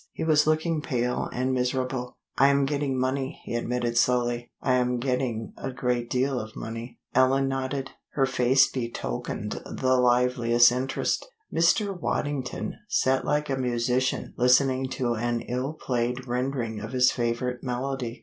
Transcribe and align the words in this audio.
He 0.13 0.23
was 0.23 0.47
looking 0.47 0.81
pale 0.81 1.29
and 1.31 1.53
miserable. 1.53 2.17
"I 2.35 2.47
am 2.47 2.65
getting 2.65 2.97
money," 2.97 3.39
he 3.45 3.53
admitted 3.53 3.99
slowly. 3.99 4.49
"I 4.59 4.73
am 4.73 4.97
getting 4.97 5.53
a 5.59 5.71
great 5.71 6.09
deal 6.09 6.39
of 6.39 6.55
money." 6.55 6.97
Ellen 7.13 7.47
nodded. 7.47 7.91
Her 8.13 8.25
face 8.25 8.65
betokened 8.67 9.61
the 9.63 9.95
liveliest 9.97 10.71
interest. 10.71 11.27
Mr. 11.53 11.95
Waddington 11.95 12.77
sat 12.89 13.25
like 13.25 13.47
a 13.51 13.55
musician 13.57 14.33
listening 14.39 14.89
to 14.89 15.13
an 15.13 15.41
ill 15.41 15.73
played 15.73 16.27
rendering 16.27 16.79
of 16.79 16.93
his 16.93 17.11
favorite 17.11 17.61
melody. 17.63 18.19